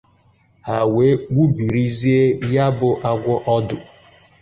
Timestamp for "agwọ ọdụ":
3.09-3.77